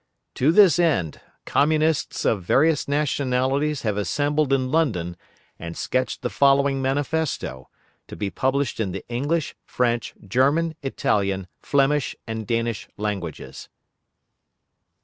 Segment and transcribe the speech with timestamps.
[0.33, 5.15] To this end, Communists of various nationalities have assembled in London,
[5.59, 7.69] and sketched the following Manifesto,
[8.07, 13.69] to be published in the English, French, German, Italian, Flemish and Danish languages.